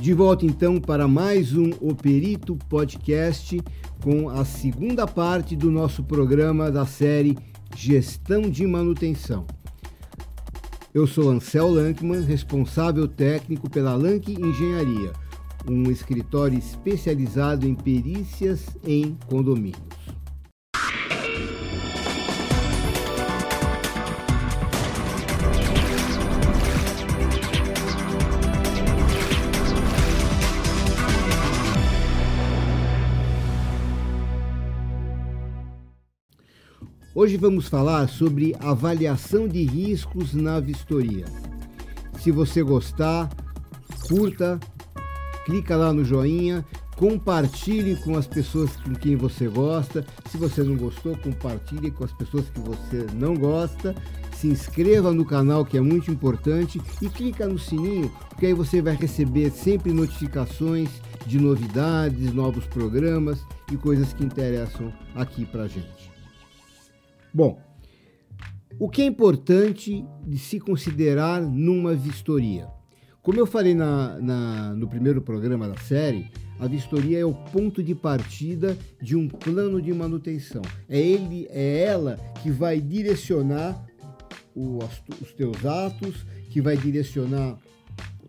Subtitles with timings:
[0.00, 3.60] De volta então para mais um O Perito Podcast
[4.02, 7.38] com a segunda parte do nosso programa da série
[7.74, 9.46] Gestão de Manutenção.
[10.92, 15.12] Eu sou Ansel Lankman, responsável técnico pela Lank Engenharia,
[15.68, 20.03] um escritório especializado em perícias em condomínios.
[37.16, 41.24] Hoje vamos falar sobre avaliação de riscos na vistoria.
[42.18, 43.30] Se você gostar,
[44.08, 44.58] curta,
[45.44, 50.04] clica lá no joinha, compartilhe com as pessoas com quem você gosta.
[50.28, 53.94] Se você não gostou, compartilhe com as pessoas que você não gosta.
[54.36, 58.82] Se inscreva no canal que é muito importante e clica no sininho, porque aí você
[58.82, 60.88] vai receber sempre notificações
[61.28, 63.38] de novidades, novos programas
[63.70, 66.13] e coisas que interessam aqui pra gente.
[67.34, 67.60] Bom,
[68.78, 72.68] o que é importante de se considerar numa vistoria?
[73.20, 77.82] Como eu falei na, na, no primeiro programa da série, a vistoria é o ponto
[77.82, 80.62] de partida de um plano de manutenção.
[80.88, 83.84] É, ele, é ela que vai direcionar
[84.54, 84.78] o,
[85.20, 87.58] os teus atos, que vai direcionar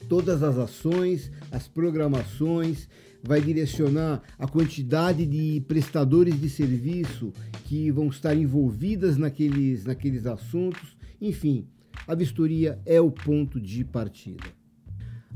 [0.09, 2.89] todas as ações, as programações,
[3.25, 10.95] vai direcionar a quantidade de prestadores de serviço que vão estar envolvidas naqueles, naqueles assuntos.
[11.19, 11.67] Enfim,
[12.07, 14.45] a vistoria é o ponto de partida.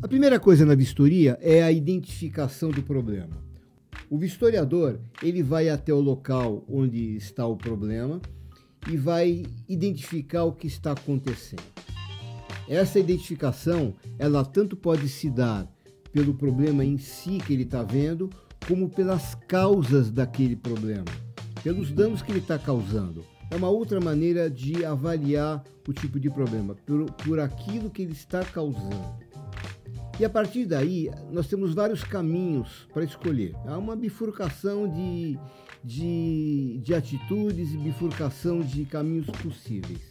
[0.01, 3.43] A primeira coisa na vistoria é a identificação do problema.
[4.07, 8.21] O vistoriador ele vai até o local onde está o problema
[8.89, 11.63] e vai identificar o que está acontecendo.
[12.67, 15.67] Essa identificação ela tanto pode se dar
[16.11, 18.29] pelo problema em si que ele está vendo,
[18.67, 21.05] como pelas causas daquele problema,
[21.63, 23.23] pelos danos que ele está causando.
[23.51, 28.11] É uma outra maneira de avaliar o tipo de problema, por, por aquilo que ele
[28.11, 29.29] está causando.
[30.19, 33.55] E a partir daí, nós temos vários caminhos para escolher.
[33.65, 35.39] Há uma bifurcação de,
[35.83, 40.01] de, de atitudes e bifurcação de caminhos possíveis.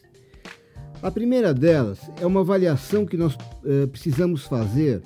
[1.00, 5.00] A primeira delas é uma avaliação que nós eh, precisamos fazer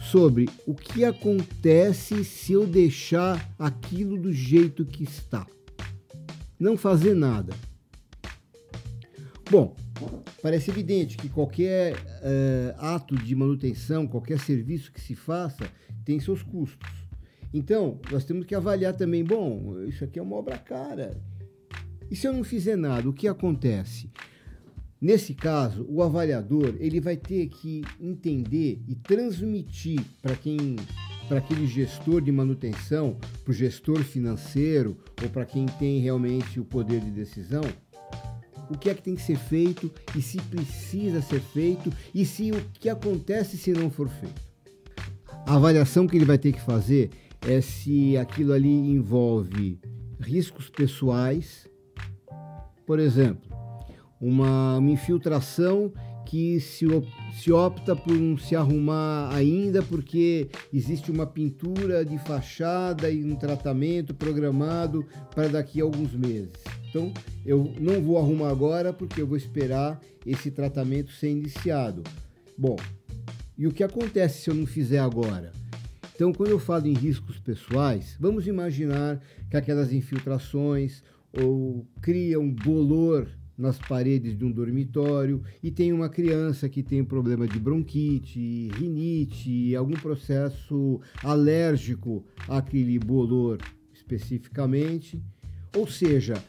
[0.00, 5.46] sobre o que acontece se eu deixar aquilo do jeito que está.
[6.58, 7.54] Não fazer nada.
[9.50, 9.76] Bom,
[10.42, 15.70] parece evidente que qualquer uh, ato de manutenção, qualquer serviço que se faça,
[16.04, 16.88] tem seus custos.
[17.52, 21.20] Então, nós temos que avaliar também, bom, isso aqui é uma obra cara.
[22.10, 24.10] E se eu não fizer nada, o que acontece?
[25.00, 30.76] Nesse caso, o avaliador ele vai ter que entender e transmitir para quem
[31.26, 36.64] para aquele gestor de manutenção, para o gestor financeiro ou para quem tem realmente o
[36.64, 37.62] poder de decisão,
[38.68, 42.50] o que é que tem que ser feito e se precisa ser feito e se
[42.50, 44.42] o que acontece se não for feito.
[45.46, 47.10] A avaliação que ele vai ter que fazer
[47.42, 49.78] é se aquilo ali envolve
[50.20, 51.66] riscos pessoais,
[52.84, 53.49] por exemplo,
[54.20, 55.92] uma, uma infiltração
[56.26, 56.86] que se,
[57.32, 63.34] se opta por não se arrumar ainda porque existe uma pintura de fachada e um
[63.34, 65.04] tratamento programado
[65.34, 66.52] para daqui a alguns meses.
[66.88, 67.12] Então
[67.44, 72.02] eu não vou arrumar agora porque eu vou esperar esse tratamento ser iniciado.
[72.56, 72.76] Bom,
[73.56, 75.52] e o que acontece se eu não fizer agora?
[76.14, 82.52] Então, quando eu falo em riscos pessoais, vamos imaginar que aquelas infiltrações ou cria um
[82.52, 83.26] bolor
[83.60, 89.76] nas paredes de um dormitório e tem uma criança que tem problema de bronquite, rinite,
[89.76, 93.58] algum processo alérgico àquele bolor
[93.92, 95.22] especificamente.
[95.76, 96.42] Ou seja,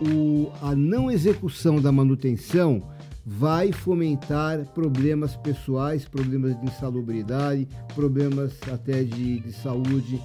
[0.00, 2.88] o, a não execução da manutenção
[3.26, 10.22] vai fomentar problemas pessoais, problemas de insalubridade, problemas até de, de saúde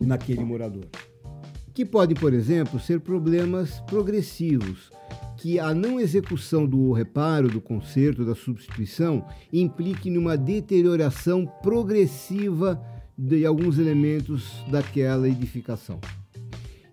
[0.00, 0.86] naquele morador
[1.74, 4.90] que podem, por exemplo, ser problemas progressivos,
[5.38, 12.80] que a não execução do reparo, do conserto, da substituição implique numa deterioração progressiva
[13.16, 15.98] de alguns elementos daquela edificação.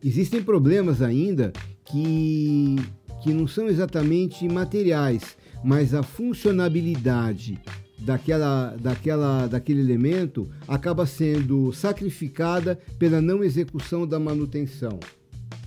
[0.04, 1.52] Existem problemas ainda
[1.86, 2.76] que,
[3.22, 7.60] que não são exatamente materiais, mas a funcionabilidade
[8.00, 15.00] daquela, daquela, daquele elemento acaba sendo sacrificada pela não execução da manutenção.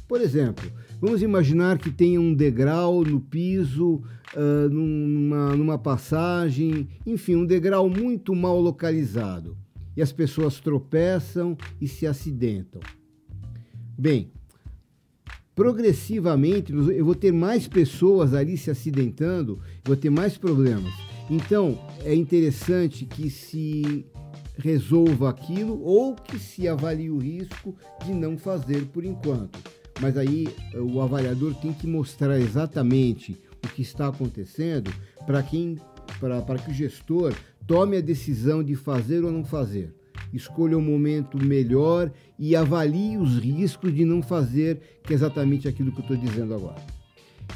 [0.08, 0.70] Por exemplo,
[1.00, 4.02] vamos imaginar que tenha um degrau no piso,
[4.34, 9.56] uh, numa, numa passagem, enfim, um degrau muito mal localizado.
[9.96, 12.80] E as pessoas tropeçam e se acidentam.
[13.98, 14.32] Bem,
[15.54, 20.92] progressivamente eu vou ter mais pessoas ali se acidentando, vou ter mais problemas.
[21.32, 24.04] Então é interessante que se
[24.58, 27.74] resolva aquilo ou que se avalie o risco
[28.04, 29.58] de não fazer por enquanto.
[29.98, 34.92] Mas aí o avaliador tem que mostrar exatamente o que está acontecendo
[35.24, 35.78] para quem
[36.20, 37.32] para que o gestor
[37.66, 39.94] tome a decisão de fazer ou não fazer.
[40.34, 45.66] Escolha o um momento melhor e avalie os riscos de não fazer, que é exatamente
[45.66, 46.82] aquilo que eu estou dizendo agora.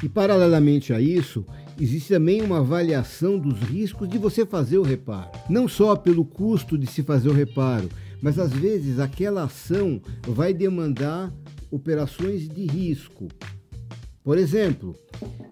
[0.01, 1.45] E paralelamente a isso,
[1.79, 5.29] existe também uma avaliação dos riscos de você fazer o reparo.
[5.49, 7.89] Não só pelo custo de se fazer o reparo,
[8.21, 11.33] mas às vezes aquela ação vai demandar
[11.69, 13.27] operações de risco.
[14.23, 14.95] Por exemplo,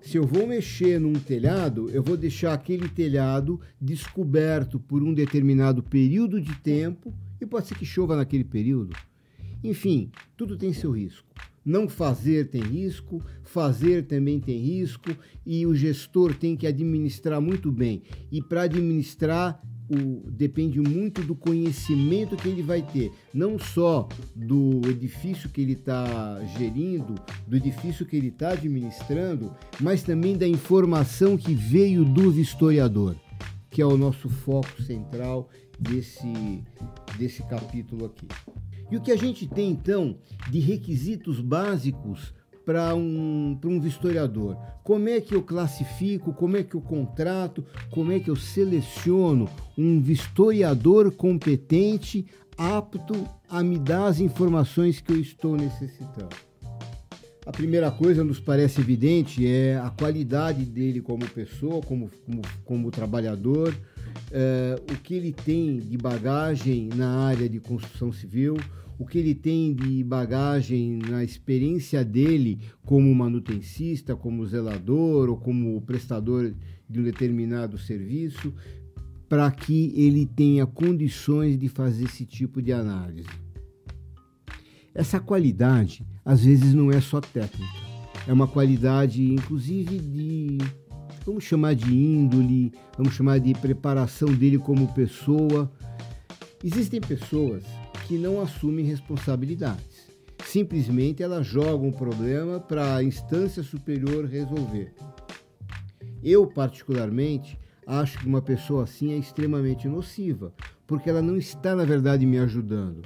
[0.01, 5.81] se eu vou mexer num telhado, eu vou deixar aquele telhado descoberto por um determinado
[5.81, 8.95] período de tempo e pode ser que chova naquele período.
[9.63, 11.27] Enfim, tudo tem seu risco.
[11.65, 15.09] Não fazer tem risco, fazer também tem risco
[15.45, 18.03] e o gestor tem que administrar muito bem.
[18.31, 19.59] E para administrar,
[19.89, 25.73] o, depende muito do conhecimento que ele vai ter, não só do edifício que ele
[25.73, 27.15] está gerindo,
[27.47, 33.15] do edifício que ele está administrando, mas também da informação que veio do vistoriador,
[33.69, 36.63] que é o nosso foco central desse,
[37.17, 38.27] desse capítulo aqui.
[38.91, 40.17] E o que a gente tem então
[40.49, 42.33] de requisitos básicos
[42.65, 44.57] para um, um vistoriador?
[44.83, 49.49] Como é que eu classifico, como é que eu contrato, como é que eu seleciono
[49.77, 52.25] um vistoriador competente,
[52.57, 56.35] apto a me dar as informações que eu estou necessitando?
[57.45, 62.91] A primeira coisa nos parece evidente é a qualidade dele como pessoa, como, como, como
[62.91, 63.75] trabalhador,
[64.31, 68.57] é, o que ele tem de bagagem na área de construção civil,
[68.97, 75.81] o que ele tem de bagagem na experiência dele como manutencista, como zelador ou como
[75.81, 76.53] prestador
[76.89, 78.53] de um determinado serviço,
[79.27, 83.27] para que ele tenha condições de fazer esse tipo de análise.
[84.93, 87.65] Essa qualidade, às vezes, não é só técnica,
[88.27, 90.57] é uma qualidade, inclusive, de
[91.25, 95.71] vamos chamar de índole, vamos chamar de preparação dele como pessoa.
[96.63, 97.63] Existem pessoas
[98.07, 100.05] que não assumem responsabilidades.
[100.45, 104.93] Simplesmente elas jogam o problema para a instância superior resolver.
[106.23, 110.53] Eu, particularmente, acho que uma pessoa assim é extremamente nociva,
[110.87, 113.01] porque ela não está, na verdade, me ajudando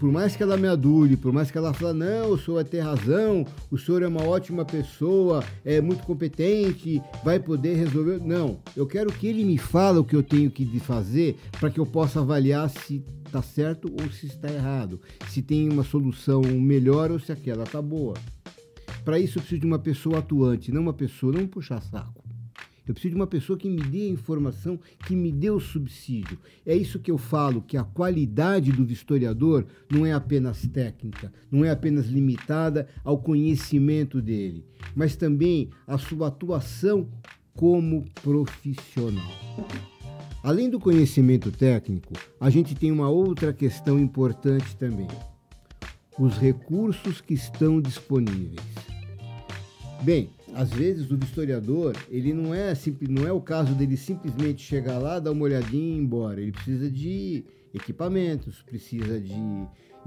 [0.00, 2.64] por mais que ela me adule, por mais que ela fale, não, o senhor vai
[2.64, 8.18] ter razão, o senhor é uma ótima pessoa, é muito competente, vai poder resolver.
[8.18, 11.78] Não, eu quero que ele me fale o que eu tenho que fazer para que
[11.78, 14.98] eu possa avaliar se está certo ou se está errado,
[15.28, 18.14] se tem uma solução melhor ou se aquela está boa.
[19.04, 22.29] Para isso eu preciso de uma pessoa atuante, não uma pessoa, não puxar saco.
[22.90, 24.76] Eu preciso de uma pessoa que me dê a informação,
[25.06, 26.36] que me dê o subsídio.
[26.66, 31.64] É isso que eu falo, que a qualidade do vistoriador não é apenas técnica, não
[31.64, 37.08] é apenas limitada ao conhecimento dele, mas também a sua atuação
[37.54, 39.30] como profissional.
[40.42, 45.06] Além do conhecimento técnico, a gente tem uma outra questão importante também:
[46.18, 48.99] os recursos que estão disponíveis.
[50.02, 54.62] Bem, às vezes o historiador, ele não é simples, não é o caso dele simplesmente
[54.62, 56.40] chegar lá, dar uma olhadinha e ir embora.
[56.40, 59.34] Ele precisa de equipamentos, precisa de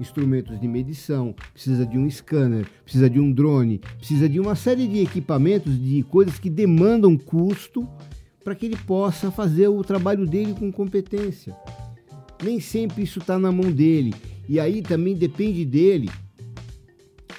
[0.00, 4.88] instrumentos de medição, precisa de um scanner, precisa de um drone, precisa de uma série
[4.88, 7.88] de equipamentos, de coisas que demandam custo
[8.42, 11.56] para que ele possa fazer o trabalho dele com competência.
[12.42, 14.12] Nem sempre isso está na mão dele.
[14.48, 16.10] E aí também depende dele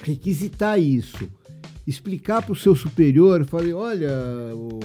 [0.02, 1.28] requisitar isso
[1.86, 4.10] explicar para o seu superior, falei, olha,
[4.54, 4.80] o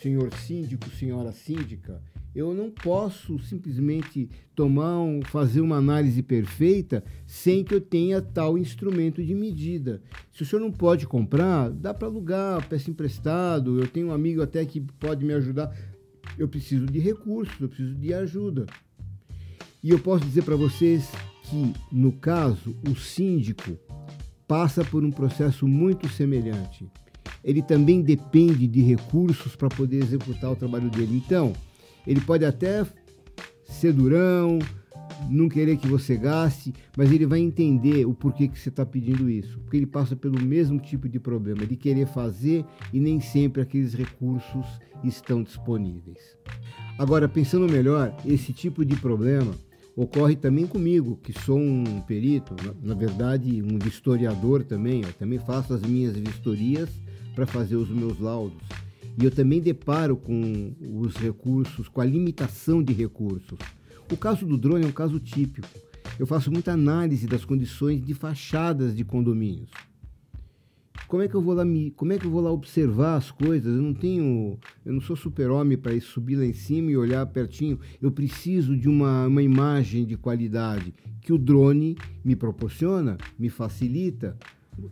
[0.00, 2.00] senhor síndico, senhora síndica,
[2.34, 8.58] eu não posso simplesmente tomar um, fazer uma análise perfeita sem que eu tenha tal
[8.58, 10.02] instrumento de medida.
[10.32, 13.80] Se o senhor não pode comprar, dá para alugar, peça emprestado.
[13.80, 15.76] Eu tenho um amigo até que pode me ajudar.
[16.36, 18.66] Eu preciso de recursos, eu preciso de ajuda.
[19.80, 21.08] E eu posso dizer para vocês
[21.44, 23.78] que, no caso, o síndico
[24.46, 26.86] passa por um processo muito semelhante.
[27.42, 31.22] Ele também depende de recursos para poder executar o trabalho dele.
[31.24, 31.52] Então,
[32.06, 32.86] ele pode até
[33.64, 34.58] ser durão,
[35.28, 39.28] não querer que você gaste, mas ele vai entender o porquê que você está pedindo
[39.28, 39.58] isso.
[39.60, 43.94] Porque ele passa pelo mesmo tipo de problema, de querer fazer e nem sempre aqueles
[43.94, 44.66] recursos
[45.02, 46.18] estão disponíveis.
[46.98, 49.52] Agora, pensando melhor, esse tipo de problema
[49.96, 55.02] ocorre também comigo, que sou um perito, na, verdade, um historiador também.
[55.02, 56.88] Eu também faço as minhas vistorias
[57.34, 58.62] para fazer os meus laudos.
[59.16, 63.58] E eu também deparo com os recursos, com a limitação de recursos.
[64.10, 65.68] O caso do drone é um caso típico.
[66.18, 69.70] Eu faço muita análise das condições de fachadas de condomínios.
[71.06, 73.30] Como é que eu vou lá me, como é que eu vou lá observar as
[73.30, 73.74] coisas?
[73.74, 77.78] Eu não tenho, eu não sou super-homem para subir lá em cima e olhar pertinho.
[78.00, 84.36] Eu preciso de uma, uma imagem de qualidade que o drone me proporciona, me facilita,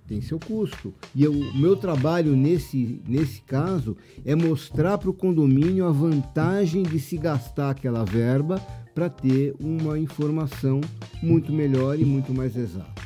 [0.06, 0.94] tem seu custo.
[1.14, 7.00] E o meu trabalho nesse, nesse caso é mostrar para o condomínio a vantagem de
[7.00, 8.60] se gastar aquela verba
[8.94, 10.80] para ter uma informação
[11.22, 13.01] muito melhor e muito mais exata.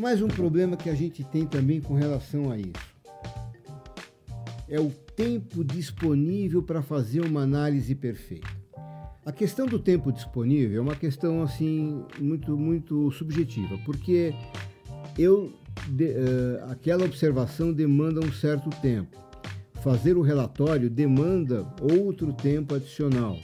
[0.00, 2.72] Mais um problema que a gente tem também com relação a isso
[4.66, 8.48] é o tempo disponível para fazer uma análise perfeita.
[9.26, 14.32] A questão do tempo disponível é uma questão assim muito muito subjetiva, porque
[15.18, 15.52] eu
[15.88, 19.18] de, uh, aquela observação demanda um certo tempo.
[19.82, 23.36] Fazer o relatório demanda outro tempo adicional.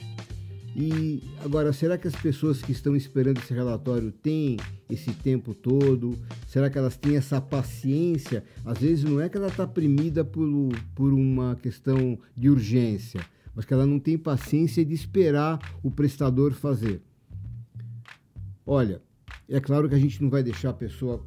[0.79, 4.57] E agora, será que as pessoas que estão esperando esse relatório têm
[4.87, 6.15] esse tempo todo?
[6.45, 8.43] Será que elas têm essa paciência?
[8.63, 10.47] Às vezes não é que ela está primida por,
[10.93, 13.19] por uma questão de urgência,
[13.55, 17.01] mas que ela não tem paciência de esperar o prestador fazer.
[18.63, 19.01] Olha,
[19.49, 21.25] é claro que a gente não vai deixar a pessoa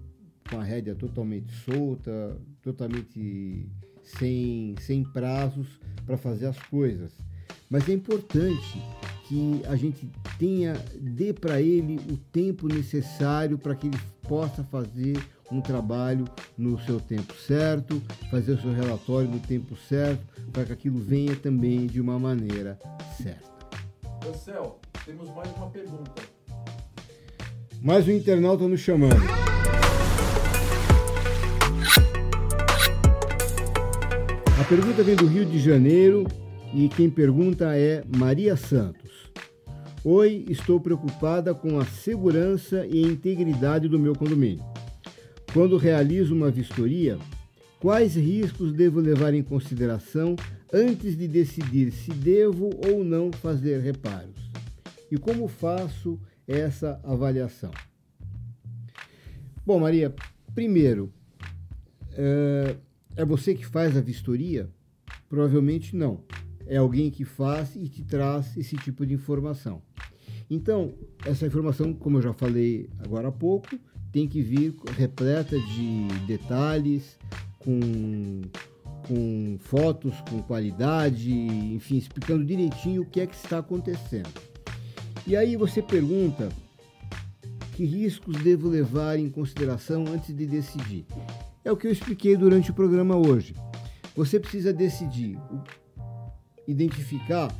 [0.48, 3.68] com a rédea totalmente solta, totalmente
[4.04, 7.10] sem, sem prazos para fazer as coisas.
[7.68, 8.78] Mas é importante
[9.30, 10.10] que a gente
[10.40, 15.16] tenha, dê para ele o tempo necessário para que ele possa fazer
[15.52, 16.24] um trabalho
[16.58, 20.20] no seu tempo certo, fazer o seu relatório no tempo certo,
[20.52, 22.76] para que aquilo venha também de uma maneira
[23.22, 23.48] certa.
[24.24, 26.22] Marcel, temos mais uma pergunta.
[27.80, 29.14] Mais um internauta nos chamando.
[34.60, 36.26] A pergunta vem do Rio de Janeiro
[36.72, 39.30] e quem pergunta é Maria Santos.
[40.04, 44.64] Oi, estou preocupada com a segurança e integridade do meu condomínio.
[45.52, 47.18] Quando realizo uma vistoria,
[47.80, 50.36] quais riscos devo levar em consideração
[50.72, 54.50] antes de decidir se devo ou não fazer reparos?
[55.10, 57.72] E como faço essa avaliação?
[59.66, 60.14] Bom, Maria,
[60.54, 61.12] primeiro,
[62.12, 62.76] é,
[63.16, 64.70] é você que faz a vistoria?
[65.28, 66.24] Provavelmente não
[66.70, 69.82] é alguém que faz e te traz esse tipo de informação.
[70.48, 70.94] Então,
[71.26, 73.76] essa informação, como eu já falei agora há pouco,
[74.12, 77.18] tem que vir repleta de detalhes,
[77.58, 78.42] com,
[79.06, 84.30] com fotos com qualidade, enfim, explicando direitinho o que é que está acontecendo.
[85.26, 86.48] E aí você pergunta
[87.74, 91.04] que riscos devo levar em consideração antes de decidir.
[91.64, 93.56] É o que eu expliquei durante o programa hoje.
[94.14, 95.36] Você precisa decidir
[96.66, 97.54] identificar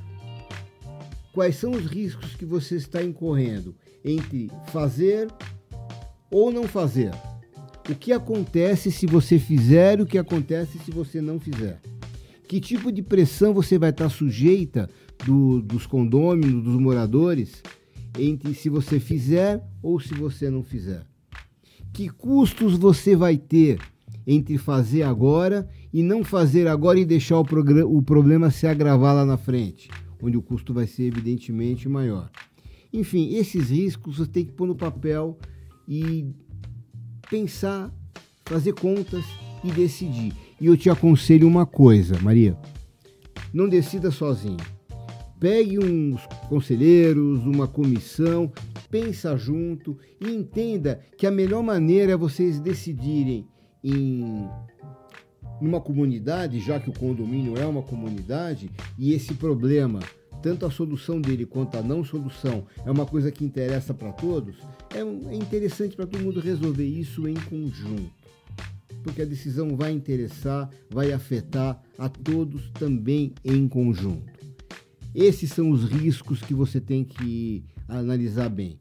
[1.33, 5.29] quais são os riscos que você está incorrendo entre fazer
[6.31, 7.13] ou não fazer.
[7.89, 11.81] O que acontece se você fizer e o que acontece se você não fizer.
[12.47, 14.89] Que tipo de pressão você vai estar sujeita
[15.25, 17.63] do, dos condôminos, dos moradores,
[18.19, 21.05] entre se você fizer ou se você não fizer.
[21.93, 23.79] Que custos você vai ter
[24.27, 27.47] entre fazer agora e não fazer agora e deixar o,
[27.87, 29.89] o problema se agravar lá na frente,
[30.23, 32.31] onde o custo vai ser evidentemente maior.
[32.93, 35.39] Enfim, esses riscos você tem que pôr no papel
[35.89, 36.27] e
[37.29, 37.93] pensar,
[38.45, 39.25] fazer contas
[39.63, 40.33] e decidir.
[40.61, 42.57] E eu te aconselho uma coisa, Maria:
[43.53, 44.59] não decida sozinho.
[45.39, 48.53] Pegue uns conselheiros, uma comissão,
[48.91, 53.47] pensa junto e entenda que a melhor maneira é vocês decidirem
[53.83, 54.47] em
[55.61, 60.01] numa comunidade, já que o condomínio é uma comunidade, e esse problema,
[60.43, 64.57] tanto a solução dele quanto a não solução, é uma coisa que interessa para todos,
[64.95, 68.11] é, é interessante para todo mundo resolver isso em conjunto.
[69.03, 74.31] Porque a decisão vai interessar, vai afetar a todos também em conjunto.
[75.15, 78.79] Esses são os riscos que você tem que analisar bem.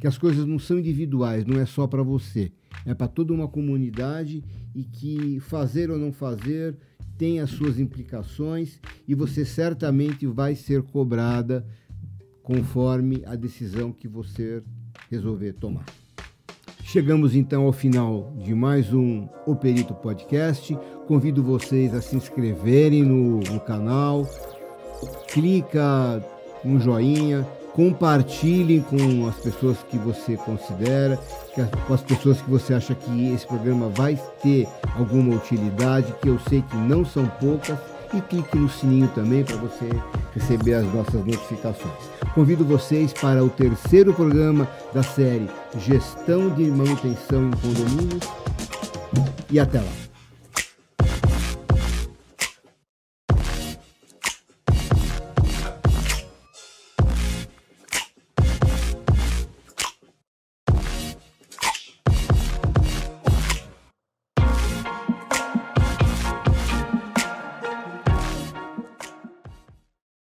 [0.00, 2.52] Que as coisas não são individuais, não é só para você
[2.84, 6.76] é para toda uma comunidade e que fazer ou não fazer
[7.16, 8.78] tem as suas implicações
[9.08, 11.66] e você certamente vai ser cobrada
[12.42, 14.62] conforme a decisão que você
[15.10, 15.84] resolver tomar.
[16.82, 20.78] Chegamos então ao final de mais um O Perito Podcast.
[21.06, 24.24] Convido vocês a se inscreverem no, no canal,
[25.28, 26.24] clica
[26.64, 31.18] no joinha, compartilhem com as pessoas que você considera,
[31.86, 34.66] com as pessoas que você acha que esse programa vai ter
[34.96, 37.78] alguma utilidade, que eu sei que não são poucas
[38.14, 39.90] e clique no sininho também para você
[40.34, 41.92] receber as nossas notificações.
[42.34, 45.46] Convido vocês para o terceiro programa da série
[45.78, 48.24] Gestão de Manutenção em Condomínios
[49.50, 50.05] e até lá.